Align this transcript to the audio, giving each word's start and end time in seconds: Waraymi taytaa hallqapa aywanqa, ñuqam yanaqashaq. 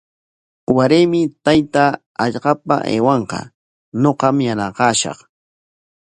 Waraymi 0.77 1.19
taytaa 1.45 1.91
hallqapa 2.21 2.75
aywanqa, 2.91 3.39
ñuqam 4.01 4.35
yanaqashaq. 4.47 5.19